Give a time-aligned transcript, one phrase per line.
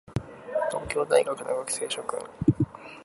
[0.71, 2.17] 東京大学の学生諸君